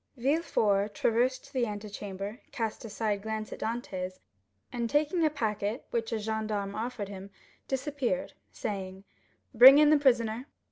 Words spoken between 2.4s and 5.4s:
cast a side glance at Dantès, and taking a